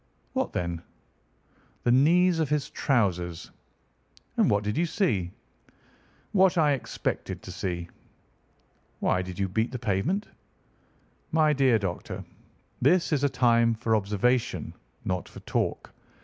"What 0.33 0.51
then?" 0.53 0.81
"The 1.83 1.91
knees 1.91 2.39
of 2.39 2.49
his 2.49 2.71
trousers." 2.71 3.51
"And 4.35 4.49
what 4.49 4.63
did 4.63 4.75
you 4.75 4.87
see?" 4.87 5.29
"What 6.31 6.57
I 6.57 6.71
expected 6.71 7.43
to 7.43 7.51
see." 7.51 7.87
"Why 8.99 9.21
did 9.21 9.37
you 9.37 9.47
beat 9.47 9.71
the 9.71 9.77
pavement?" 9.77 10.25
"My 11.31 11.53
dear 11.53 11.77
doctor, 11.77 12.25
this 12.81 13.13
is 13.13 13.23
a 13.23 13.29
time 13.29 13.75
for 13.75 13.95
observation, 13.95 14.73
not 15.05 15.29
for 15.29 15.39
talk. 15.41 15.93